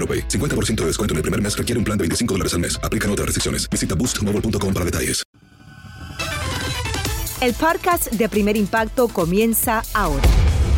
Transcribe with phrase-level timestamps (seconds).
[0.00, 0.28] AroPay.
[0.28, 2.80] 50% de descuento en el primer mes requiere un plan de 25 dólares al mes.
[2.82, 3.68] Aplican otras restricciones.
[3.68, 5.22] Visita boostmobile.com para detalles.
[7.40, 10.28] El podcast de Primer Impacto comienza ahora.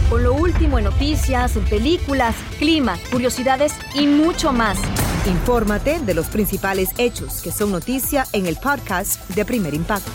[0.08, 4.78] Con lo último en noticias, en películas, clima, curiosidades y mucho más.
[5.26, 10.12] Infórmate de los principales hechos que son noticia en el podcast de Primer Impacto.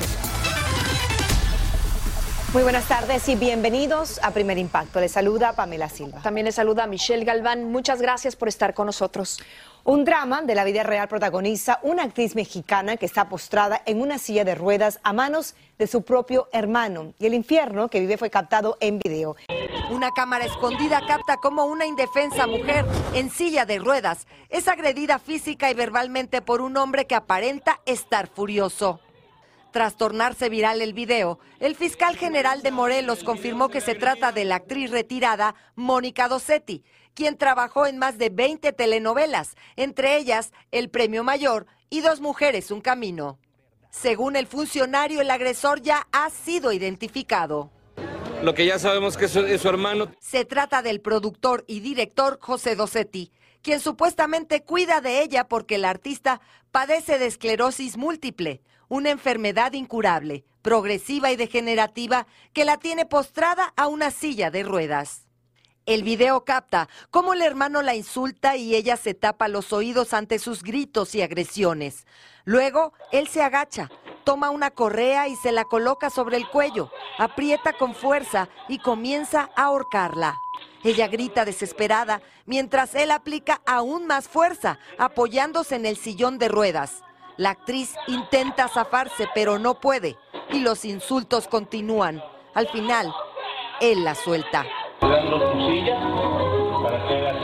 [2.58, 5.00] Muy buenas tardes y bienvenidos a Primer Impacto.
[5.00, 6.23] Les saluda Pamela Silva.
[6.23, 7.72] También les saluda Michelle Galván.
[7.72, 9.39] Muchas gracias por estar con nosotros.
[9.83, 14.17] Un drama de la vida real protagoniza una actriz mexicana que está postrada en una
[14.17, 17.13] silla de ruedas a manos de su propio hermano.
[17.19, 19.35] Y el infierno que vive fue captado en video.
[19.91, 25.69] Una cámara escondida capta cómo una indefensa mujer en silla de ruedas es agredida física
[25.69, 29.00] y verbalmente por un hombre que aparenta estar furioso.
[29.77, 34.43] Tras tornarse viral el video, el fiscal general de Morelos confirmó que se trata de
[34.43, 36.83] la actriz retirada Mónica Dossetti,
[37.13, 42.71] quien trabajó en más de 20 telenovelas, entre ellas El Premio Mayor y Dos Mujeres,
[42.71, 43.38] Un Camino.
[43.91, 47.69] Según el funcionario, el agresor ya ha sido identificado.
[48.41, 50.11] Lo que ya sabemos que es su, es su hermano.
[50.19, 55.91] Se trata del productor y director José Dossetti, quien supuestamente cuida de ella porque la
[55.91, 63.74] artista padece de esclerosis múltiple, una enfermedad incurable, progresiva y degenerativa que la tiene postrada
[63.75, 65.28] a una silla de ruedas.
[65.86, 70.38] El video capta cómo el hermano la insulta y ella se tapa los oídos ante
[70.38, 72.06] sus gritos y agresiones.
[72.44, 73.90] Luego, él se agacha,
[74.25, 79.50] toma una correa y se la coloca sobre el cuello, aprieta con fuerza y comienza
[79.56, 80.36] a ahorcarla.
[80.84, 87.04] Ella grita desesperada mientras él aplica aún más fuerza, apoyándose en el sillón de ruedas.
[87.38, 90.18] La actriz intenta zafarse, pero no puede,
[90.52, 92.24] y los insultos continúan.
[92.56, 93.14] Al final,
[93.80, 94.66] él la suelta.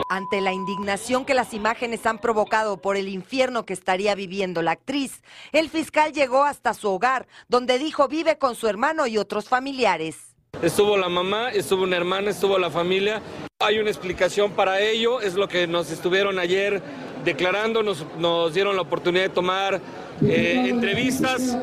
[0.08, 4.72] Ante la indignación que las imágenes han provocado por el infierno que estaría viviendo la
[4.72, 5.22] actriz,
[5.52, 10.34] el fiscal llegó hasta su hogar, donde dijo vive con su hermano y otros familiares.
[10.60, 13.22] Estuvo la mamá, estuvo una hermana, estuvo la familia.
[13.60, 16.82] Hay una explicación para ello, es lo que nos estuvieron ayer
[17.24, 19.80] declarando, nos, dieron la oportunidad de tomar
[20.22, 21.56] eh, entrevistas.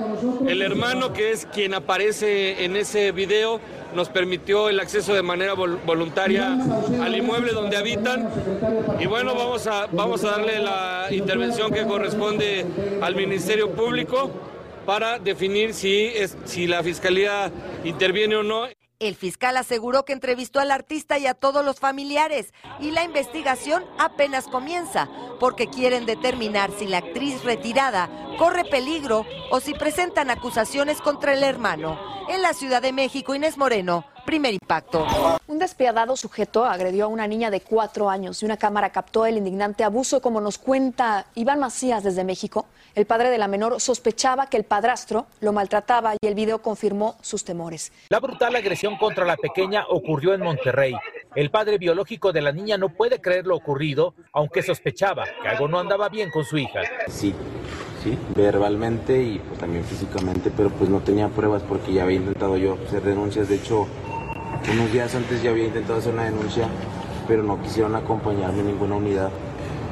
[0.48, 3.60] El hermano, que es quien aparece en ese video,
[3.96, 6.58] nos permitió el acceso de manera vol voluntaria
[7.02, 8.30] al inmueble donde habitan.
[9.00, 12.66] Y bueno, vamos a, vamos a darle la intervención que corresponde
[13.02, 14.32] al Ministerio Público
[14.86, 17.52] para definir si, es, si la Fiscalía
[17.84, 18.68] interviene o no.
[19.02, 23.84] El fiscal aseguró que entrevistó al artista y a todos los familiares y la investigación
[23.98, 31.02] apenas comienza porque quieren determinar si la actriz retirada corre peligro o si presentan acusaciones
[31.02, 32.00] contra el hermano.
[32.30, 35.06] En la Ciudad de México, Inés Moreno, primer impacto.
[35.48, 39.38] Un despiadado sujeto agredió a una niña de cuatro años y una cámara captó el
[39.38, 42.66] indignante abuso, como nos cuenta Iván Macías desde México.
[42.96, 47.16] El padre de la menor sospechaba que el padrastro lo maltrataba y el video confirmó
[47.22, 47.92] sus temores.
[48.10, 50.94] La brutal agresión contra la pequeña ocurrió en Monterrey.
[51.34, 55.70] El padre biológico de la niña no puede creer lo ocurrido, aunque sospechaba que algo
[55.70, 56.82] no andaba bien con su hija.
[57.08, 57.34] Sí,
[58.04, 62.58] sí, verbalmente y pues también físicamente, pero pues no tenía pruebas porque ya había intentado
[62.58, 63.48] yo hacer denuncias.
[63.48, 63.88] De hecho,
[64.70, 66.68] unos días antes ya había intentado hacer una denuncia,
[67.28, 69.30] pero no quisieron acompañarme en ninguna unidad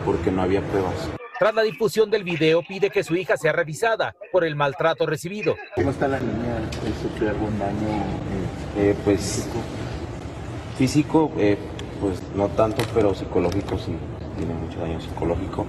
[0.05, 1.09] porque no había pruebas.
[1.39, 5.55] Tras la difusión del video, pide que su hija sea revisada por el maltrato recibido.
[5.75, 6.69] ¿Cómo está la niña?
[7.01, 7.87] ¿Sufrió algún daño
[8.77, 9.47] eh, pues,
[10.77, 11.31] físico?
[11.37, 11.57] eh,
[12.01, 13.95] pues no tanto, pero psicológico sí,
[14.37, 15.65] tiene mucho daño psicológico.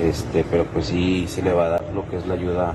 [0.00, 2.74] Este, pero pues sí se le va a dar lo que es la ayuda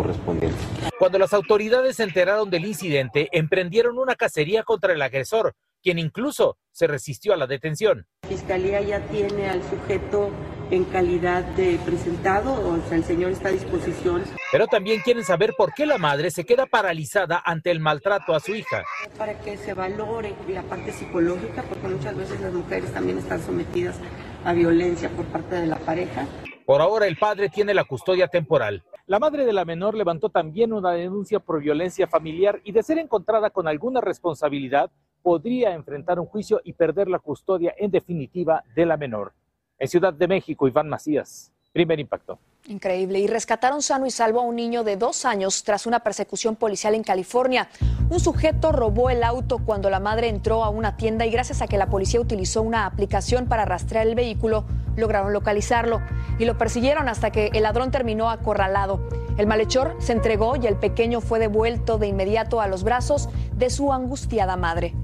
[0.00, 0.56] correspondiente.
[0.98, 5.52] Cuando las autoridades se enteraron del incidente, emprendieron una cacería contra el agresor,
[5.82, 8.06] quien incluso se resistió a la detención.
[8.26, 10.30] Fiscalía ya tiene al sujeto
[10.70, 14.24] en calidad de presentado, o sea, el señor está a disposición.
[14.52, 18.40] Pero también quieren saber por qué la madre se queda paralizada ante el maltrato a
[18.40, 18.84] su hija.
[19.18, 23.96] Para que se valore la parte psicológica, porque muchas veces las mujeres también están sometidas
[24.44, 26.26] a violencia por parte de la pareja.
[26.70, 28.84] Por ahora el padre tiene la custodia temporal.
[29.08, 32.98] La madre de la menor levantó también una denuncia por violencia familiar y de ser
[32.98, 34.88] encontrada con alguna responsabilidad
[35.20, 39.32] podría enfrentar un juicio y perder la custodia en definitiva de la menor.
[39.80, 42.38] En Ciudad de México, Iván Macías, primer impacto.
[42.68, 43.18] Increíble.
[43.20, 46.94] Y rescataron sano y salvo a un niño de dos años tras una persecución policial
[46.94, 47.68] en California.
[48.10, 51.68] Un sujeto robó el auto cuando la madre entró a una tienda y gracias a
[51.68, 54.64] que la policía utilizó una aplicación para rastrear el vehículo,
[54.96, 56.00] lograron localizarlo
[56.38, 59.00] y lo persiguieron hasta que el ladrón terminó acorralado.
[59.38, 63.70] El malhechor se entregó y el pequeño fue devuelto de inmediato a los brazos de
[63.70, 64.94] su angustiada madre.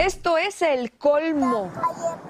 [0.00, 1.70] Esto es el colmo.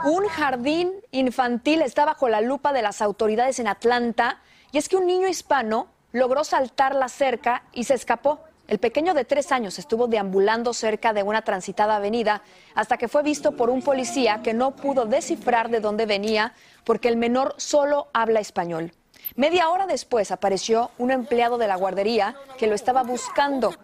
[0.04, 4.40] Un jardín infantil está bajo la lupa de las autoridades en Atlanta
[4.72, 8.40] y es que un niño hispano logró saltar la cerca y se escapó.
[8.66, 12.42] El pequeño de tres años estuvo deambulando cerca de una transitada avenida
[12.74, 17.06] hasta que fue visto por un policía que no pudo descifrar de dónde venía porque
[17.06, 18.94] el menor solo habla español.
[19.36, 23.76] Media hora después apareció un empleado de la guardería que lo estaba buscando.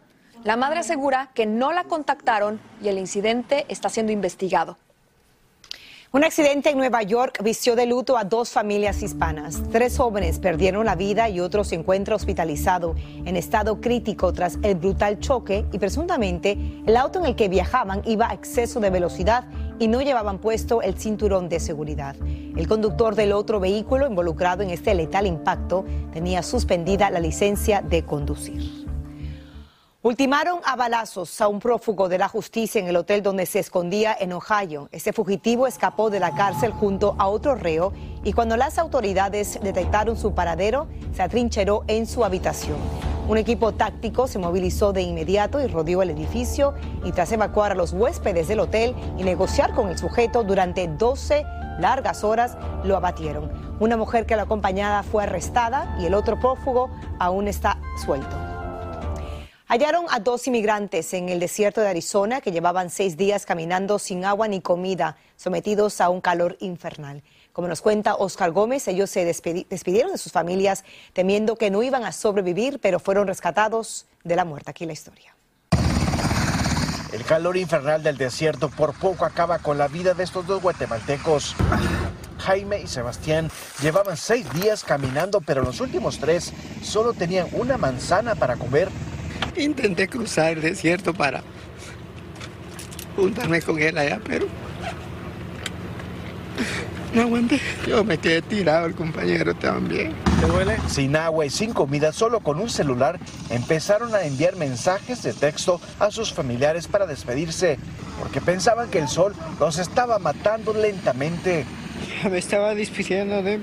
[0.47, 4.79] La madre asegura que no la contactaron y el incidente está siendo investigado.
[6.13, 9.61] Un accidente en Nueva York vistió de luto a dos familias hispanas.
[9.73, 12.95] Tres jóvenes perdieron la vida y otro se encuentra hospitalizado
[13.25, 16.57] en estado crítico tras el brutal choque y presuntamente
[16.87, 19.47] el auto en el que viajaban iba a exceso de velocidad
[19.81, 22.15] y no llevaban puesto el cinturón de seguridad.
[22.23, 28.05] El conductor del otro vehículo involucrado en este letal impacto tenía suspendida la licencia de
[28.05, 28.86] conducir.
[30.07, 34.17] Ultimaron a balazos a un prófugo de la justicia en el hotel donde se escondía
[34.17, 34.89] en Ohio.
[34.93, 37.93] Ese fugitivo escapó de la cárcel junto a otro reo
[38.23, 42.77] y cuando las autoridades detectaron su paradero, se atrincheró en su habitación.
[43.27, 46.75] Un equipo táctico se movilizó de inmediato y rodeó el edificio
[47.05, 51.45] y tras evacuar a los huéspedes del hotel y negociar con el sujeto durante 12
[51.81, 53.51] largas horas, lo abatieron.
[53.81, 58.56] Una mujer que lo acompañaba fue arrestada y el otro prófugo aún está suelto.
[59.69, 64.25] Hallaron a dos inmigrantes en el desierto de Arizona que llevaban seis días caminando sin
[64.25, 67.25] agua ni comida, sometidos a un calor infernal.
[67.53, 70.85] Como nos cuenta Oscar Gómez, ellos se despidieron de sus familias
[71.15, 74.71] temiendo que no iban a sobrevivir, pero fueron rescatados de la muerte.
[74.71, 75.35] Aquí la historia.
[77.13, 81.57] El calor infernal del desierto por poco acaba con la vida de estos dos guatemaltecos.
[82.39, 83.51] Jaime y Sebastián
[83.83, 86.53] llevaban seis días caminando, pero los últimos tres
[86.85, 88.91] solo tenían una manzana para comer.
[89.57, 91.43] Intenté cruzar el desierto para
[93.17, 94.47] juntarme con él allá, pero
[97.15, 97.59] no aguanté.
[97.87, 100.13] Yo me quedé tirado, el compañero también.
[100.39, 100.77] ¿Te duele?
[100.87, 103.19] Sin agua y sin comida, solo con un celular,
[103.49, 107.79] empezaron a enviar mensajes de texto a sus familiares para despedirse,
[108.19, 111.65] porque pensaban que el sol los estaba matando lentamente.
[112.31, 113.61] Me estaba despidiendo de,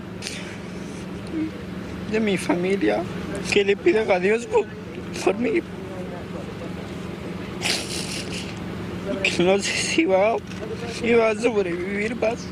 [2.12, 3.04] de mi familia,
[3.52, 4.66] que le pidan a Dios por,
[5.24, 5.62] por mí.
[9.24, 10.36] Que no sé si va,
[10.94, 12.46] si va a sobrevivir más.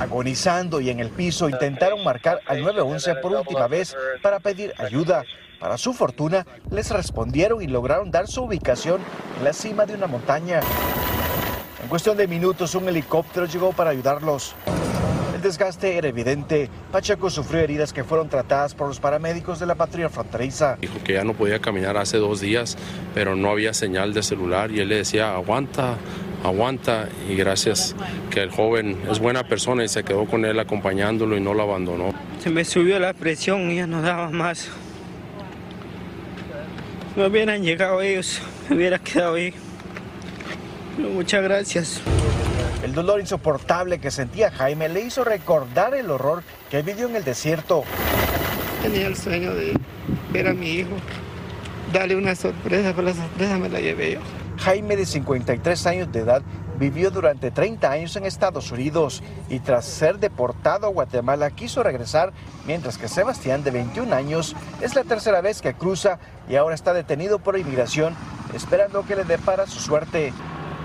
[0.00, 5.24] Agonizando y en el piso, intentaron marcar al 911 por última vez para pedir ayuda.
[5.60, 9.00] Para su fortuna, les respondieron y lograron dar su ubicación
[9.38, 10.60] en la cima de una montaña.
[11.82, 14.54] En cuestión de minutos, un helicóptero llegó para ayudarlos.
[15.46, 16.68] El desgaste era evidente.
[16.90, 20.76] Pacheco sufrió heridas que fueron tratadas por los paramédicos de la patrulla fronteriza.
[20.80, 22.76] Dijo que ya no podía caminar hace dos días,
[23.14, 25.98] pero no había señal de celular y él le decía, aguanta,
[26.42, 27.08] aguanta.
[27.30, 27.94] Y gracias
[28.28, 31.62] que el joven es buena persona y se quedó con él acompañándolo y no lo
[31.62, 32.12] abandonó.
[32.40, 34.68] Se me subió la presión y ya no daba más.
[37.14, 39.54] No hubieran llegado ellos, me hubiera quedado ahí.
[40.96, 42.02] Pero muchas gracias.
[42.86, 47.24] El dolor insoportable que sentía Jaime le hizo recordar el horror que vivió en el
[47.24, 47.82] desierto.
[48.80, 49.76] Tenía el sueño de
[50.30, 50.92] ver a mi hijo,
[51.92, 54.20] darle una sorpresa, pero la sorpresa me la llevé yo.
[54.58, 56.42] Jaime, de 53 años de edad,
[56.78, 62.32] vivió durante 30 años en Estados Unidos y tras ser deportado a Guatemala quiso regresar,
[62.68, 66.92] mientras que Sebastián, de 21 años, es la tercera vez que cruza y ahora está
[66.92, 68.14] detenido por inmigración,
[68.54, 70.32] esperando que le depara su suerte.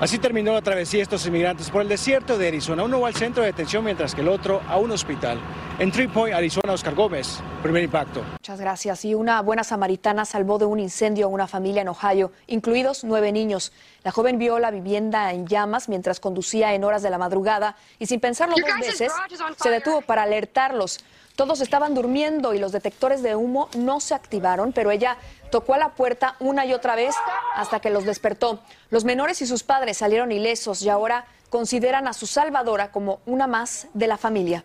[0.02, 2.82] Así terminó la travesía de estos inmigrantes por el desierto de Arizona.
[2.82, 5.40] Uno va al centro de detención mientras que el otro a un hospital.
[5.78, 8.24] En Three Point, Arizona, Oscar Gómez, primer impacto.
[8.32, 9.06] Muchas gracias.
[9.06, 13.32] Y una buena samaritana salvó de un incendio a una familia en Ohio, incluidos nueve
[13.32, 13.74] niños.
[14.04, 18.08] La joven vio la vivienda en llamas mientras conducía en horas de la madrugada y
[18.08, 19.14] sin pensarlo dos veces
[19.62, 20.98] se detuvo para alertarlos.
[21.36, 25.18] Todos estaban durmiendo y los detectores de humo no se activaron, pero ella
[25.50, 27.16] tocó a la puerta una y otra vez
[27.56, 28.60] hasta que los despertó.
[28.90, 33.48] Los menores y sus padres salieron ilesos y ahora consideran a su salvadora como una
[33.48, 34.64] más de la familia.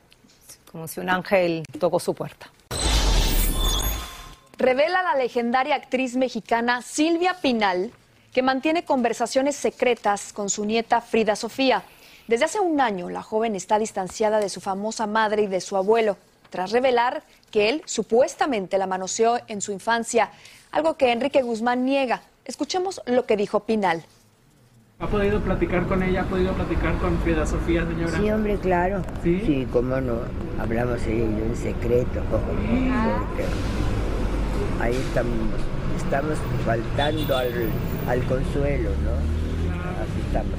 [0.70, 2.50] Como si un ángel tocó su puerta.
[4.58, 7.92] Revela la legendaria actriz mexicana Silvia Pinal
[8.32, 11.84] que mantiene conversaciones secretas con su nieta Frida Sofía.
[12.26, 15.76] Desde hace un año, la joven está distanciada de su famosa madre y de su
[15.76, 16.16] abuelo
[16.56, 20.30] tras revelar que él supuestamente la manoseó en su infancia,
[20.72, 22.22] algo que Enrique Guzmán niega.
[22.46, 24.02] Escuchemos lo que dijo Pinal.
[24.98, 26.22] ¿Ha podido platicar con ella?
[26.22, 28.18] ¿Ha podido platicar con Frida Sofía, señora?
[28.18, 29.02] Sí, hombre, claro.
[29.22, 30.20] Sí, sí cómo no.
[30.58, 32.22] Hablamos ella y yo en secreto.
[32.30, 33.44] Porque
[34.80, 35.60] ahí estamos,
[35.98, 37.70] estamos faltando al,
[38.08, 39.12] al consuelo, ¿no?
[40.00, 40.58] Así estamos.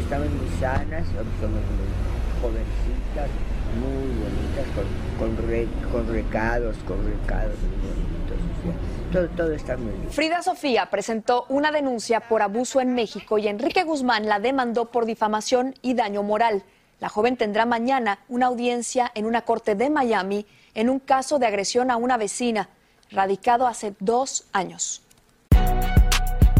[0.00, 1.04] Estamos muy sanas,
[1.38, 3.28] somos muy jovencitas
[3.74, 8.38] muy bonitas, con, con, re, con recados, con recados muy bonitos.
[8.58, 8.74] O sea,
[9.12, 10.10] todo, todo está muy bien.
[10.10, 15.06] Frida Sofía presentó una denuncia por abuso en México y Enrique Guzmán la demandó por
[15.06, 16.62] difamación y daño moral.
[17.00, 21.46] La joven tendrá mañana una audiencia en una corte de Miami en un caso de
[21.46, 22.68] agresión a una vecina,
[23.10, 25.02] radicado hace dos años.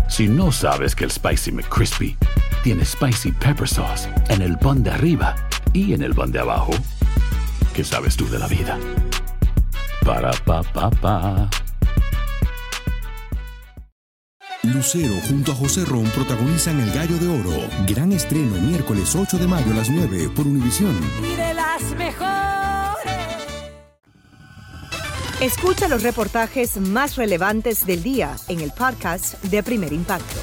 [0.08, 2.16] Si no sabes que el Spicy McCrispy
[2.62, 5.34] tiene Spicy Pepper Sauce en el pan de arriba
[5.72, 6.72] y en el pan de abajo,
[7.74, 8.78] ¿qué sabes tú de la vida?
[10.04, 11.50] Para, pa, pa, pa.
[14.62, 17.68] Lucero junto a José Ron protagonizan El Gallo de Oro.
[17.86, 20.96] Gran estreno miércoles 8 de mayo a las 9 por Univisión.
[21.20, 22.32] Y de las mejores.
[25.40, 30.38] Escucha los reportajes más relevantes del día en el podcast de Primer Impacto.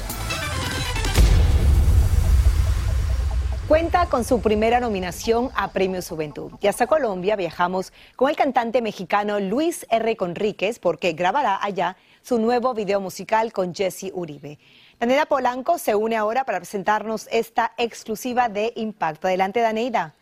[3.70, 6.50] Cuenta con su primera nominación a Premios Juventud.
[6.60, 10.16] Y hasta Colombia viajamos con el cantante mexicano Luis R.
[10.16, 14.58] Conríquez porque grabará allá su nuevo video musical con Jesse Uribe.
[14.98, 19.28] Daneida Polanco se une ahora para presentarnos esta exclusiva de Impacto.
[19.28, 20.16] Adelante, Daneida.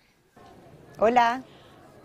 [0.99, 1.43] Hola.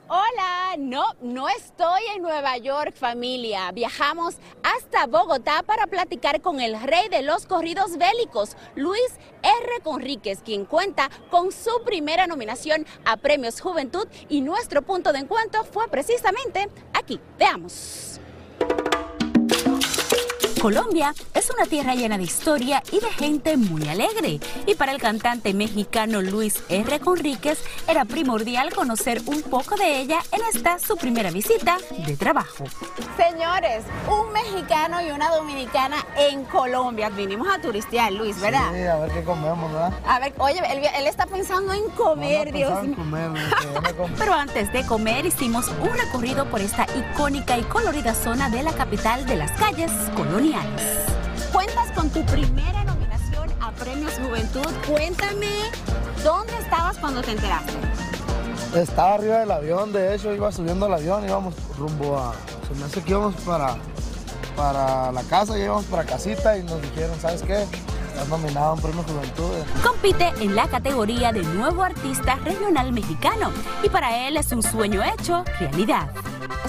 [0.10, 3.72] Hola, no, no estoy en Nueva York familia.
[3.72, 9.02] Viajamos hasta Bogotá para platicar con el rey de los corridos bélicos, Luis
[9.42, 9.82] R.
[9.82, 15.64] Conríquez, quien cuenta con su primera nominación a Premios Juventud y nuestro punto de encuentro
[15.64, 17.22] fue precisamente aquí.
[17.40, 18.20] Veamos.
[20.64, 24.40] Colombia es una tierra llena de historia y de gente muy alegre.
[24.66, 27.02] Y para el cantante mexicano Luis R.
[27.02, 31.76] Conríquez era primordial conocer un poco de ella en esta su primera visita
[32.08, 32.64] de trabajo.
[33.18, 37.10] Señores, un mexicano y una dominicana en Colombia.
[37.10, 38.72] Vinimos a turistear, Luis, ¿verdad?
[38.74, 39.94] Sí, a ver qué comemos, ¿verdad?
[40.08, 42.96] A ver, oye, él, él está pensando en comer, Dios mío.
[44.18, 48.72] Pero antes de comer hicimos un recorrido por esta icónica y colorida zona de la
[48.72, 50.53] capital de las calles coloniales.
[51.52, 54.68] Cuentas con tu primera nominación a Premios Juventud.
[54.88, 55.72] Cuéntame,
[56.24, 57.74] ¿dónde estabas cuando te enteraste?
[58.76, 62.34] Estaba arriba del avión, de hecho, iba subiendo el avión, íbamos rumbo a.
[62.68, 63.78] Se me hace que íbamos para,
[64.56, 67.66] para la casa, íbamos para casita y nos dijeron, ¿sabes qué?
[68.10, 69.52] Estás nominado a un premio Juventud.
[69.84, 75.02] Compite en la categoría de nuevo artista regional mexicano y para él es un sueño
[75.04, 76.10] hecho realidad.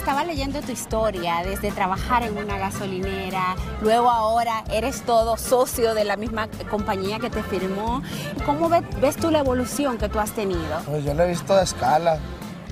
[0.04, 6.04] Estaba leyendo tu historia desde trabajar en una gasolinera, luego ahora eres todo socio de
[6.04, 8.02] la misma compañía que te firmó.
[8.44, 10.82] ¿Cómo ves, ves tú la evolución que tú has tenido?
[10.84, 12.18] Pues yo la he visto a escala.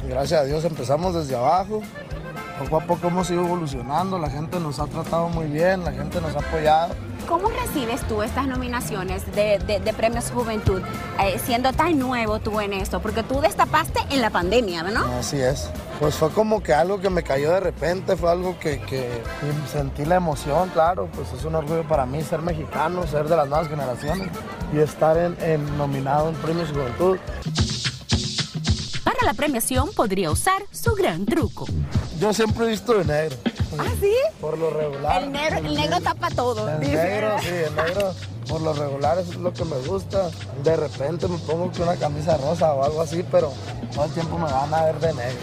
[0.06, 1.80] Gracias a Dios empezamos desde abajo.
[2.58, 6.20] Poco a poco hemos ido evolucionando, la gente nos ha tratado muy bien, la gente
[6.20, 6.94] nos ha apoyado.
[7.28, 10.82] ¿Cómo recibes tú estas nominaciones de, de, de Premios Juventud,
[11.20, 13.00] eh, siendo tan nuevo tú en esto?
[13.00, 15.04] Porque tú destapaste en la pandemia, ¿no?
[15.18, 15.70] Así es.
[15.98, 19.08] Pues fue como que algo que me cayó de repente, fue algo que, que
[19.70, 23.48] sentí la emoción, claro, pues es un orgullo para mí ser mexicano, ser de las
[23.48, 24.28] nuevas generaciones
[24.72, 27.18] y estar en, en nominado en Premios Juventud.
[29.22, 31.64] Para la premiación podría usar su gran truco.
[32.18, 33.36] Yo siempre he visto de negro.
[33.78, 34.12] ¿Ah, sí?
[34.40, 35.22] Por lo regular.
[35.22, 36.68] El negro, el negro tapa todo.
[36.68, 36.96] El dice.
[36.96, 38.14] negro, sí, el negro,
[38.48, 40.28] por lo regular es lo que me gusta.
[40.64, 43.52] De repente me pongo que una camisa rosa o algo así, pero
[43.94, 45.38] todo el tiempo me van a ver de negro.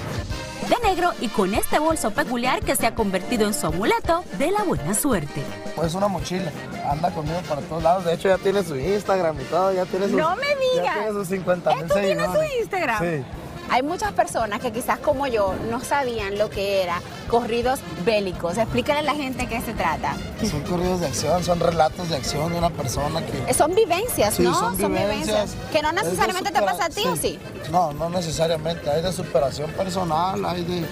[0.67, 4.51] De negro y con este bolso peculiar que se ha convertido en su amuleto de
[4.51, 5.41] la buena suerte.
[5.77, 6.51] Pues una mochila,
[6.91, 8.03] anda conmigo para todos lados.
[8.03, 10.95] De hecho, ya tiene su Instagram y todo, ya tiene sus, No me ya digas.
[10.97, 12.59] tiene sus 50 mil ¿Esto tiene su seguidores.
[12.59, 12.99] Instagram?
[12.99, 13.23] Sí.
[13.71, 18.57] Hay muchas personas que quizás como yo no sabían lo que era corridos bélicos.
[18.57, 20.15] Explícale a la gente qué se trata.
[20.49, 23.37] Son corridos de acción, son relatos de acción de una persona que...
[23.49, 24.53] Eh, Son vivencias, Sí, ¿no?
[24.55, 25.55] son vivencias.
[25.71, 27.37] Que no necesariamente te pasa a ti, ¿o sí?
[27.71, 28.89] No, no necesariamente.
[28.89, 30.85] Hay de superación personal, hay de,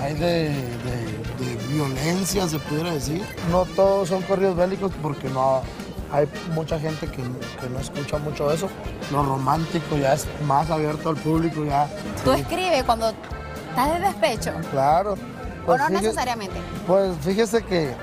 [0.00, 3.22] hay de, de- de violencia, se pudiera decir.
[3.50, 5.62] No todos son corridos bélicos porque no
[6.12, 8.68] hay mucha gente que, que no escucha mucho eso.
[9.10, 11.88] Lo romántico ya es más abierto al público, ya.
[12.24, 13.08] Tú escribes cuando
[13.70, 14.52] estás de despecho.
[14.70, 15.12] Claro.
[15.14, 16.56] o Pues no fíjese- necesariamente.
[16.86, 17.94] Pues fíjese que,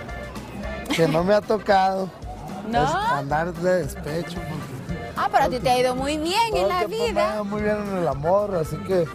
[0.96, 2.10] que no me ha tocado
[2.70, 2.84] ¿No?
[2.84, 4.40] es andar de despecho.
[4.40, 4.80] porque
[5.22, 7.34] Ah, pero a ti te ha ido muy bien en la tiempo me ha vida.
[7.34, 9.06] ido muy bien en el amor, así que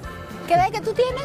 [0.46, 1.24] ¿Qué edad que tú tienes?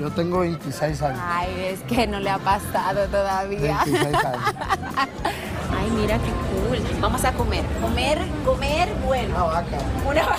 [0.00, 1.20] yo tengo 26 años.
[1.22, 3.82] Ay, es que no le ha pasado todavía.
[3.84, 4.42] 26 años.
[5.76, 7.00] Ay, mira qué cool.
[7.00, 7.64] Vamos a comer.
[7.80, 9.34] Comer, comer, bueno.
[9.34, 9.78] Una vaca.
[10.08, 10.36] Una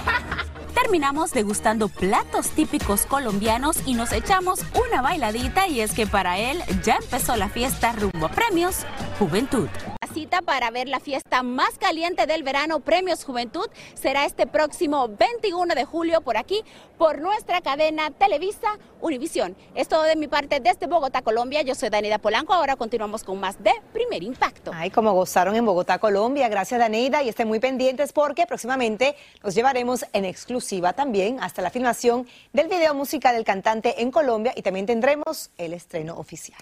[0.74, 6.62] Terminamos degustando platos típicos colombianos y nos echamos una bailadita y es que para él
[6.84, 8.86] ya empezó la fiesta rumbo a Premios
[9.18, 9.70] Juventud.
[10.13, 15.74] Cita para ver la fiesta más caliente del verano Premios Juventud será este próximo 21
[15.74, 16.63] de julio por aquí,
[17.00, 19.55] por nuestra cadena Televisa Univisión.
[19.74, 21.63] Es todo de mi parte desde Bogotá, Colombia.
[21.63, 22.53] Yo soy Danida Polanco.
[22.53, 24.70] Ahora continuamos con más de Primer Impacto.
[24.75, 26.48] Ay, como gozaron en Bogotá, Colombia.
[26.48, 27.24] Gracias, Daneida.
[27.24, 32.67] Y estén muy pendientes porque próximamente los llevaremos en exclusiva también hasta la filmación del
[32.67, 36.62] video musical del cantante en Colombia y también tendremos el estreno oficial.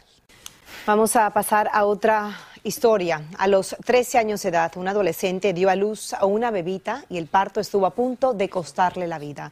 [0.88, 3.24] Vamos a pasar a otra historia.
[3.38, 7.18] A los 13 años de edad, un adolescente dio a luz a una bebita y
[7.18, 9.52] el parto estuvo a punto de costarle la vida.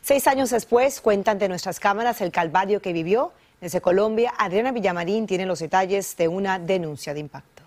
[0.00, 3.32] Seis años después, cuentan de nuestras cámaras el calvario que vivió.
[3.60, 7.57] Desde Colombia, Adriana Villamarín tiene los detalles de una denuncia de impacto.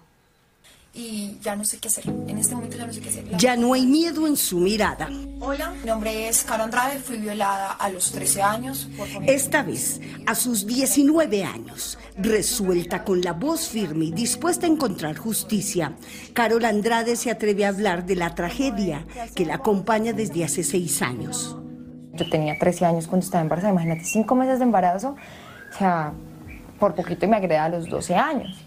[0.94, 2.06] Y ya no sé qué hacer.
[2.08, 3.38] En este momento ya no sé qué hacer.
[3.38, 5.10] Ya no hay miedo en su mirada.
[5.40, 9.08] Hola, mi nombre es Caro Andrade, fui violada a los 13 años por.
[9.26, 15.18] Esta vez, a sus 19 años, resuelta con la voz firme y dispuesta a encontrar
[15.18, 15.96] justicia,
[16.34, 21.02] Carol Andrade se atreve a hablar de la tragedia que la acompaña desde hace seis
[21.02, 21.58] años.
[22.14, 25.16] Yo tenía 13 años cuando estaba embarazada, imagínate, 5 meses de embarazo,
[25.74, 26.12] o sea,
[26.78, 28.58] por poquito y me agredé a los 12 años.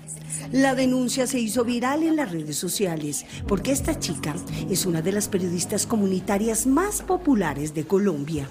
[0.52, 4.34] La denuncia se hizo viral en las redes sociales porque esta chica
[4.70, 8.48] es una de las periodistas comunitarias más populares de Colombia.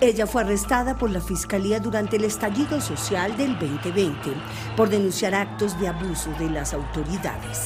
[0.00, 4.32] Ella fue arrestada por la Fiscalía durante el estallido social del 2020
[4.76, 7.60] por denunciar actos de abuso de las autoridades.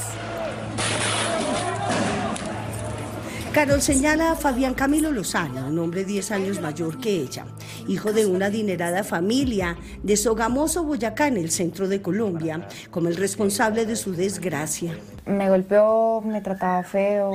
[3.56, 7.46] Carol señala a Fabián Camilo Lozano, un hombre 10 años mayor que ella,
[7.88, 13.16] hijo de una adinerada familia de Sogamoso, Boyacá, en el centro de Colombia, como el
[13.16, 14.98] responsable de su desgracia.
[15.24, 17.32] Me golpeó, me trataba feo,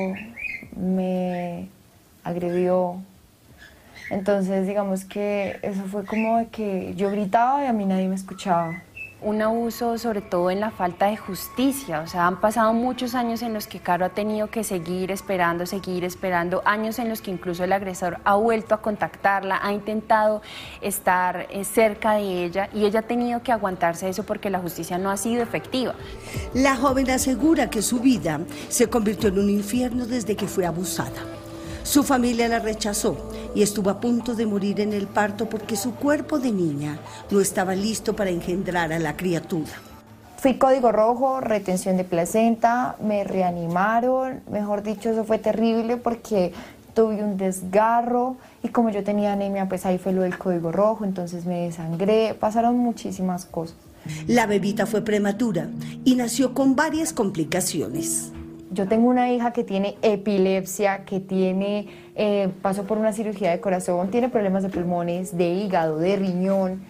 [0.78, 1.70] me
[2.24, 3.02] agredió.
[4.12, 8.14] Entonces, digamos que eso fue como de que yo gritaba y a mí nadie me
[8.14, 8.84] escuchaba.
[9.22, 12.02] Un abuso sobre todo en la falta de justicia.
[12.02, 15.66] O sea, han pasado muchos años en los que Caro ha tenido que seguir esperando,
[15.66, 20.42] seguir esperando, años en los que incluso el agresor ha vuelto a contactarla, ha intentado
[20.82, 24.98] estar eh, cerca de ella y ella ha tenido que aguantarse eso porque la justicia
[24.98, 25.94] no ha sido efectiva.
[26.54, 31.41] La joven asegura que su vida se convirtió en un infierno desde que fue abusada.
[31.84, 33.18] Su familia la rechazó
[33.56, 37.00] y estuvo a punto de morir en el parto porque su cuerpo de niña
[37.32, 39.72] no estaba listo para engendrar a la criatura.
[40.38, 46.54] Fui código rojo, retención de placenta, me reanimaron, mejor dicho, eso fue terrible porque
[46.94, 51.04] tuve un desgarro y como yo tenía anemia, pues ahí fue lo del código rojo,
[51.04, 53.76] entonces me desangré, pasaron muchísimas cosas.
[54.28, 55.70] La bebita fue prematura
[56.06, 58.32] y nació con varias complicaciones.
[58.72, 63.60] Yo tengo una hija que tiene epilepsia, que tiene, eh, pasó por una cirugía de
[63.60, 66.82] corazón, tiene problemas de pulmones, de hígado, de riñón.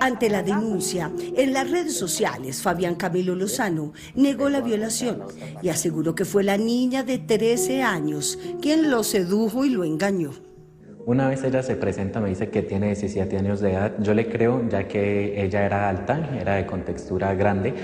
[0.00, 5.22] Ante la denuncia, en las redes sociales, Fabián Camilo Lozano negó la violación
[5.62, 10.32] y aseguró que fue la niña de 13 años quien lo sedujo y lo engañó.
[11.04, 13.92] Una vez ella se presenta, me dice que tiene 17 años de edad.
[13.98, 17.74] Yo le creo, ya que ella era alta, era de contextura grande.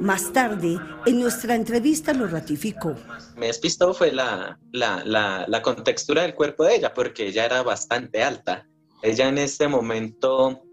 [0.00, 2.94] Más tarde, en nuestra entrevista lo ratificó.
[3.36, 7.62] Me despistó fue la, la, la, la contextura del cuerpo de ella, porque ella era
[7.62, 8.66] bastante alta.
[9.02, 10.64] Ella en este momento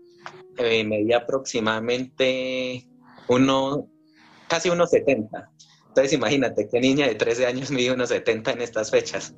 [0.57, 2.87] eh, medía aproximadamente
[3.27, 3.89] uno,
[4.47, 5.51] casi unos 70.
[5.89, 9.35] Entonces imagínate qué niña de 13 años mide unos 70 en estas fechas.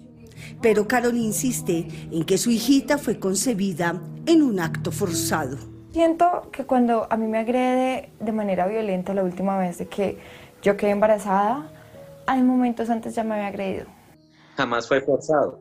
[0.63, 5.57] Pero Carol insiste en que su hijita fue concebida en un acto forzado.
[5.91, 10.17] Siento que cuando a mí me agrede de manera violenta la última vez de que
[10.61, 11.69] yo quedé embarazada,
[12.25, 13.87] hay momentos antes ya me había agredido.
[14.55, 15.59] Jamás fue forzado.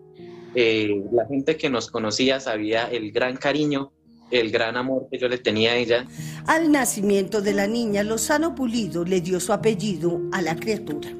[0.54, 3.90] Eh, la gente que nos conocía sabía el gran cariño,
[4.30, 6.06] el gran amor que yo le tenía a ella.
[6.46, 11.10] Al nacimiento de la niña, Lozano Pulido le dio su apellido a la criatura.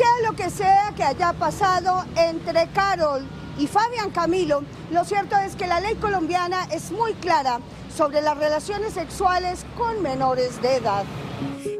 [0.00, 3.22] Sea lo que sea que haya pasado entre Carol
[3.58, 7.60] y Fabián Camilo, lo cierto es que la ley colombiana es muy clara
[7.94, 11.04] sobre las relaciones sexuales con menores de edad.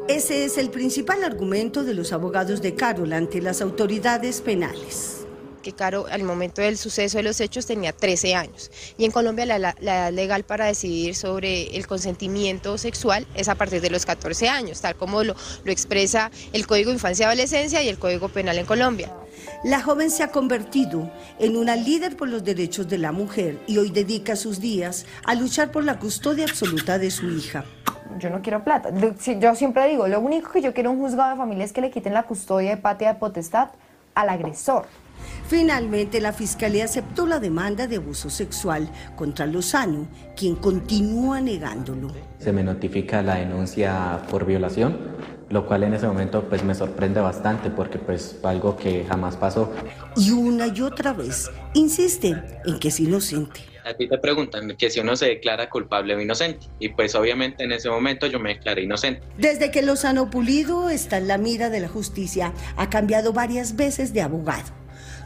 [0.07, 5.20] Ese es el principal argumento de los abogados de Carol ante las autoridades penales
[5.61, 8.71] que Caro al momento del suceso de los hechos tenía 13 años.
[8.97, 13.55] Y en Colombia la, la, edad legal para decidir sobre el consentimiento sexual es a
[13.55, 17.27] partir de los 14 años, tal como lo, lo expresa el Código de Infancia y
[17.27, 19.11] Adolescencia y el Código Penal en Colombia.
[19.63, 23.77] La joven se ha convertido en una líder por los derechos de la mujer y
[23.77, 27.65] hoy dedica sus días a luchar por la custodia absoluta de su hija.
[28.17, 28.89] Yo no quiero plata.
[29.39, 31.81] Yo siempre digo, lo único que yo quiero en un juzgado de familia es que
[31.81, 33.69] le quiten la custodia de patria de potestad
[34.15, 34.85] al agresor.
[35.47, 42.11] Finalmente, la Fiscalía aceptó la demanda de abuso sexual contra Lozano, quien continúa negándolo.
[42.39, 44.97] Se me notifica la denuncia por violación,
[45.49, 49.71] lo cual en ese momento pues me sorprende bastante porque pues algo que jamás pasó.
[50.15, 53.61] Y una y otra vez insiste en que es inocente.
[53.83, 56.67] A ti te preguntan que si uno se declara culpable o inocente.
[56.79, 59.21] Y pues obviamente en ese momento yo me declaré inocente.
[59.37, 64.13] Desde que Lozano Pulido está en la mira de la justicia, ha cambiado varias veces
[64.13, 64.80] de abogado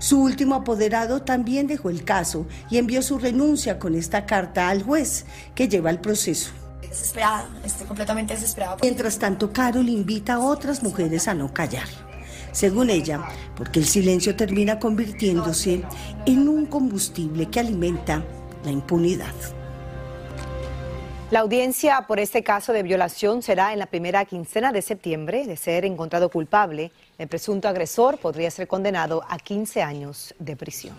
[0.06, 4.84] su último apoderado también dejó el caso y envió su renuncia con esta carta al
[4.84, 6.52] juez que lleva el proceso.
[6.80, 8.78] Desesperada, estoy completamente desesperada.
[8.84, 11.88] Mientras tanto, Carol invita a otras mujeres a no callar.
[12.52, 13.24] Según ella,
[13.56, 15.82] porque el silencio termina convirtiéndose
[16.28, 18.24] en un combustible que alimenta
[18.64, 19.34] la impunidad.
[21.32, 25.48] La audiencia por este caso de violación será en la primera quincena de septiembre.
[25.48, 30.96] De ser encontrado culpable, el presunto agresor podría ser condenado a 15 años de prisión.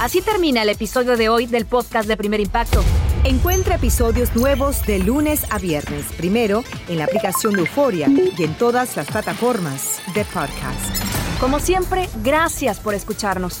[0.00, 2.82] Así termina el episodio de hoy del podcast de Primer Impacto.
[3.24, 8.54] Encuentra episodios nuevos de lunes a viernes, primero en la aplicación de Euforia y en
[8.54, 10.96] todas las plataformas de podcast.
[11.38, 13.60] Como siempre, gracias por escucharnos.